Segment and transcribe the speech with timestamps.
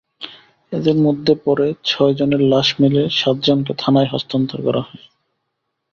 [0.71, 5.03] এঁদের মধ্যে পরে ছয়জনের লাশ মেলে, সাতজনকে থানায় হস্তান্তর করা হয়।